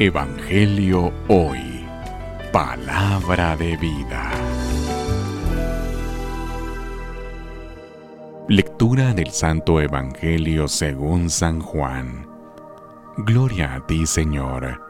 Evangelio 0.00 1.12
Hoy. 1.26 1.84
Palabra 2.52 3.56
de 3.56 3.76
vida. 3.78 4.30
Lectura 8.46 9.12
del 9.12 9.32
Santo 9.32 9.80
Evangelio 9.80 10.68
según 10.68 11.28
San 11.30 11.58
Juan. 11.58 12.28
Gloria 13.16 13.74
a 13.74 13.86
ti, 13.88 14.06
Señor. 14.06 14.80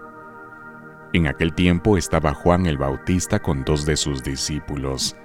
En 1.15 1.27
aquel 1.27 1.55
tiempo 1.55 1.97
estaba 1.97 2.35
Juan 2.35 2.67
el 2.67 2.77
Bautista 2.77 3.39
con 3.39 3.65
dos 3.65 3.87
de 3.87 3.97
sus 3.97 4.23
discípulos, 4.23 5.17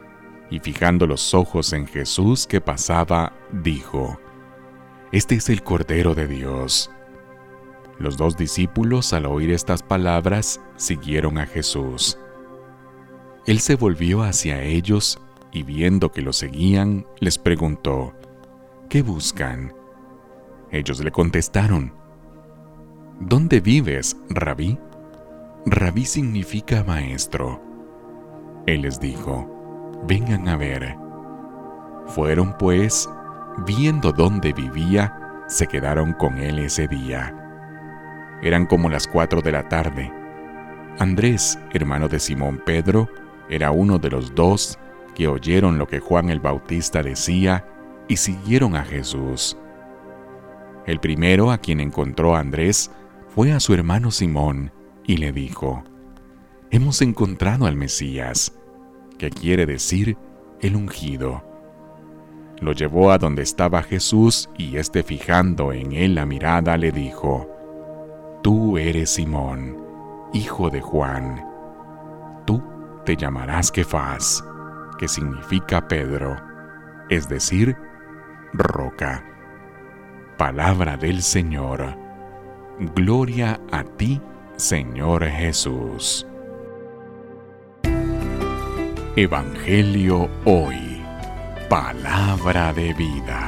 y 0.49 0.59
fijando 0.59 1.07
los 1.07 1.33
ojos 1.33 1.73
en 1.73 1.87
Jesús 1.87 2.47
que 2.47 2.61
pasaba, 2.61 3.33
dijo, 3.51 4.17
Este 5.11 5.35
es 5.35 5.49
el 5.49 5.61
Cordero 5.61 6.15
de 6.15 6.27
Dios. 6.27 6.89
Los 7.99 8.17
dos 8.17 8.37
discípulos 8.37 9.13
al 9.13 9.25
oír 9.25 9.51
estas 9.51 9.83
palabras 9.83 10.59
siguieron 10.75 11.37
a 11.37 11.45
Jesús. 11.45 12.17
Él 13.45 13.59
se 13.59 13.75
volvió 13.75 14.23
hacia 14.23 14.61
ellos 14.61 15.19
y 15.51 15.63
viendo 15.63 16.11
que 16.11 16.21
lo 16.21 16.33
seguían, 16.33 17.05
les 17.19 17.37
preguntó, 17.37 18.13
¿qué 18.89 19.01
buscan? 19.01 19.73
Ellos 20.71 21.03
le 21.03 21.11
contestaron, 21.11 21.93
¿Dónde 23.19 23.61
vives, 23.61 24.17
rabí? 24.29 24.77
Rabí 25.65 26.03
significa 26.05 26.83
maestro. 26.83 27.61
Él 28.65 28.81
les 28.81 28.99
dijo, 28.99 30.01
vengan 30.07 30.49
a 30.49 30.57
ver. 30.57 30.97
Fueron 32.07 32.57
pues, 32.57 33.09
viendo 33.65 34.11
dónde 34.11 34.51
vivía, 34.51 35.45
se 35.47 35.67
quedaron 35.67 36.13
con 36.13 36.37
él 36.37 36.59
ese 36.59 36.87
día. 36.87 37.42
Eran 38.43 38.65
como 38.65 38.89
las 38.89 39.07
cuatro 39.07 39.41
de 39.41 39.53
la 39.53 39.69
tarde. 39.69 40.11
Andrés, 40.99 41.57
hermano 41.73 42.09
de 42.09 42.19
Simón 42.19 42.61
Pedro, 42.65 43.09
era 43.49 43.71
uno 43.71 43.97
de 43.99 44.09
los 44.09 44.35
dos 44.35 44.77
que 45.15 45.27
oyeron 45.27 45.77
lo 45.77 45.87
que 45.87 45.99
Juan 45.99 46.29
el 46.29 46.41
Bautista 46.41 47.01
decía 47.01 47.65
y 48.09 48.17
siguieron 48.17 48.75
a 48.75 48.83
Jesús. 48.83 49.57
El 50.85 50.99
primero 50.99 51.51
a 51.51 51.57
quien 51.57 51.79
encontró 51.79 52.35
Andrés 52.35 52.91
fue 53.33 53.53
a 53.53 53.61
su 53.61 53.73
hermano 53.73 54.11
Simón 54.11 54.71
y 55.05 55.17
le 55.17 55.31
dijo, 55.31 55.83
Hemos 56.69 57.01
encontrado 57.01 57.65
al 57.65 57.77
Mesías, 57.77 58.53
que 59.17 59.29
quiere 59.29 59.65
decir 59.65 60.17
el 60.59 60.75
ungido. 60.75 61.43
Lo 62.59 62.73
llevó 62.73 63.11
a 63.11 63.17
donde 63.17 63.41
estaba 63.43 63.83
Jesús 63.83 64.49
y 64.57 64.75
éste 64.75 65.03
fijando 65.03 65.71
en 65.71 65.93
él 65.93 66.15
la 66.15 66.25
mirada 66.25 66.75
le 66.75 66.91
dijo, 66.91 67.52
Eres 68.77 69.11
Simón, 69.11 69.77
hijo 70.33 70.69
de 70.69 70.81
Juan. 70.81 71.45
Tú 72.45 72.63
te 73.05 73.15
llamarás 73.15 73.71
Kefas, 73.71 74.43
que 74.97 75.07
significa 75.07 75.87
Pedro, 75.87 76.35
es 77.09 77.29
decir, 77.29 77.77
roca. 78.53 79.23
Palabra 80.37 80.97
del 80.97 81.21
Señor. 81.21 81.95
Gloria 82.95 83.59
a 83.71 83.83
ti, 83.83 84.21
Señor 84.55 85.25
Jesús. 85.25 86.25
Evangelio 89.15 90.29
hoy. 90.45 91.03
Palabra 91.69 92.73
de 92.73 92.93
vida. 92.93 93.47